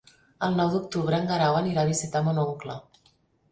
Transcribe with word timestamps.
El 0.45 0.55
nou 0.59 0.71
d'octubre 0.75 1.19
en 1.19 1.29
Guerau 1.33 1.59
anirà 1.61 1.85
a 1.85 1.91
visitar 1.93 2.25
mon 2.31 2.43
oncle. 2.49 2.81